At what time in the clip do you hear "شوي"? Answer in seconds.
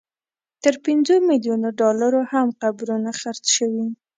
3.57-3.85